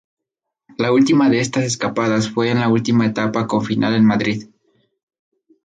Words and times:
La 0.79 0.91
última 0.91 1.29
de 1.29 1.41
estas 1.41 1.63
escapadas 1.63 2.27
fue 2.27 2.49
en 2.49 2.59
la 2.59 2.69
última 2.69 3.05
etapa 3.05 3.45
con 3.45 3.63
final 3.63 3.93
en 3.93 4.03
Madrid. 4.03 4.49